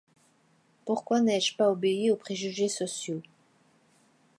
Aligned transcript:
Pourquoi 0.83 1.21
n’ai-je 1.21 1.55
pas 1.55 1.69
obéi 1.69 2.09
aux 2.09 2.15
préjugés 2.15 2.69
sociaux? 2.69 3.21